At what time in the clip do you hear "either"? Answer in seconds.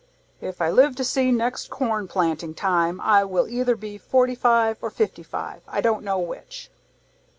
3.47-3.75